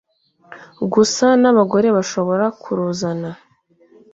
gusa 0.93 1.27
n'abagore 1.41 1.87
bashobora 1.97 2.45
kuruzana. 2.61 3.29